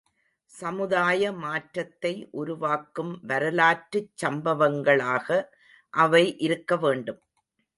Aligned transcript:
சமுதாய 0.53 1.31
மாற்றத்தை 1.41 2.11
உருவாக்கும் 2.33 3.13
வரலாற்றுச் 3.23 4.11
சம்பவங்களாக 4.23 5.29
அவை 5.93 6.23
இருக்க 6.39 6.75
வேண்டும். 6.77 7.21